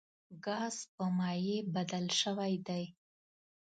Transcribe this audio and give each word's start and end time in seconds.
ګاز 0.45 0.75
په 0.95 1.05
مایع 1.17 1.59
بدل 1.75 2.05
شوی 2.21 2.53
دی. 2.67 2.83